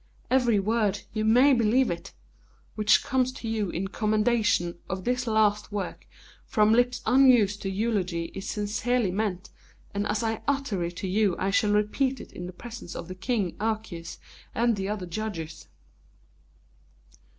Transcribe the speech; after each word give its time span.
Every 0.31 0.59
word 0.59 1.01
you 1.13 1.23
may 1.23 1.53
believe 1.53 1.91
it! 1.91 2.11
which 2.73 3.03
comes 3.03 3.31
to 3.33 3.47
you 3.47 3.69
in 3.69 3.89
commendation 3.89 4.79
of 4.89 5.03
this 5.03 5.27
last 5.27 5.71
work 5.71 6.07
from 6.43 6.73
lips 6.73 7.03
unused 7.05 7.61
to 7.61 7.69
eulogy 7.69 8.31
is 8.33 8.49
sincerely 8.49 9.11
meant, 9.11 9.51
and 9.93 10.07
as 10.07 10.23
I 10.23 10.41
utter 10.47 10.83
it 10.83 10.95
to 10.97 11.07
you 11.07 11.35
I 11.37 11.51
shall 11.51 11.69
repeat 11.71 12.19
it 12.19 12.31
in 12.31 12.47
the 12.47 12.51
presence 12.51 12.95
of 12.95 13.09
the 13.09 13.13
King, 13.13 13.55
Archias, 13.59 14.17
and 14.55 14.75
the 14.75 14.89
other 14.89 15.05
judges." 15.05 15.67